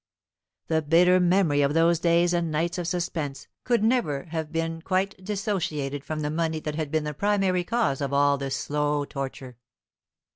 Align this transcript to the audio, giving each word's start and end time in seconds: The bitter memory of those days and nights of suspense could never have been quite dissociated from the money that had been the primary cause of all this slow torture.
The 0.65 0.81
bitter 0.81 1.19
memory 1.19 1.61
of 1.61 1.75
those 1.75 1.99
days 1.99 2.33
and 2.33 2.49
nights 2.49 2.79
of 2.79 2.87
suspense 2.87 3.47
could 3.63 3.83
never 3.83 4.23
have 4.31 4.51
been 4.51 4.81
quite 4.81 5.13
dissociated 5.23 6.03
from 6.03 6.21
the 6.21 6.31
money 6.31 6.59
that 6.61 6.73
had 6.73 6.89
been 6.89 7.03
the 7.03 7.13
primary 7.13 7.63
cause 7.63 8.01
of 8.01 8.11
all 8.11 8.39
this 8.39 8.55
slow 8.55 9.05
torture. 9.05 9.57